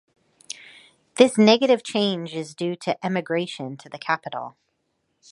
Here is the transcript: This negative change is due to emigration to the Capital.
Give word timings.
This 1.17 1.37
negative 1.37 1.83
change 1.83 2.33
is 2.33 2.55
due 2.55 2.75
to 2.75 2.97
emigration 3.05 3.77
to 3.77 3.87
the 3.87 3.99
Capital. 3.99 4.57